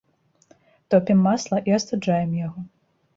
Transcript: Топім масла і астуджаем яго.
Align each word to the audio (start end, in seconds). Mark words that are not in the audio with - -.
Топім 0.93 1.19
масла 1.27 1.57
і 1.71 1.75
астуджаем 1.77 2.31
яго. 2.39 2.59